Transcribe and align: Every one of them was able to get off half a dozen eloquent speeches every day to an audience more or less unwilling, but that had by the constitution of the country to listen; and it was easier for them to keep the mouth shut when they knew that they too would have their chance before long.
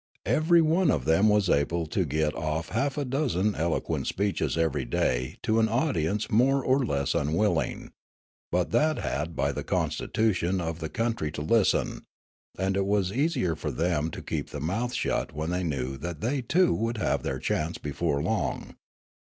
Every 0.25 0.63
one 0.63 0.89
of 0.89 1.05
them 1.05 1.29
was 1.29 1.47
able 1.47 1.85
to 1.85 2.05
get 2.05 2.33
off 2.33 2.69
half 2.69 2.97
a 2.97 3.05
dozen 3.05 3.53
eloquent 3.53 4.07
speeches 4.07 4.57
every 4.57 4.83
day 4.83 5.37
to 5.43 5.59
an 5.59 5.69
audience 5.69 6.31
more 6.31 6.65
or 6.65 6.83
less 6.83 7.13
unwilling, 7.13 7.91
but 8.51 8.71
that 8.71 8.97
had 8.97 9.35
by 9.35 9.51
the 9.51 9.63
constitution 9.63 10.59
of 10.59 10.79
the 10.79 10.89
country 10.89 11.31
to 11.33 11.43
listen; 11.43 12.01
and 12.57 12.75
it 12.75 12.87
was 12.87 13.13
easier 13.13 13.55
for 13.55 13.69
them 13.69 14.09
to 14.09 14.23
keep 14.23 14.49
the 14.49 14.59
mouth 14.59 14.95
shut 14.95 15.33
when 15.35 15.51
they 15.51 15.61
knew 15.63 15.97
that 15.97 16.19
they 16.19 16.41
too 16.41 16.73
would 16.73 16.97
have 16.97 17.21
their 17.21 17.37
chance 17.37 17.77
before 17.77 18.23
long. 18.23 18.77